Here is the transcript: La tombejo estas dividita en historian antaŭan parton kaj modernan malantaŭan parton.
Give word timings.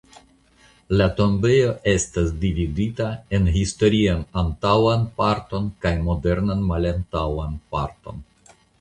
La 1.01 1.05
tombejo 1.19 1.73
estas 1.91 2.31
dividita 2.45 3.11
en 3.39 3.47
historian 3.61 4.25
antaŭan 4.45 5.07
parton 5.23 5.71
kaj 5.87 5.95
modernan 6.11 6.69
malantaŭan 6.75 7.59
parton. 7.79 8.31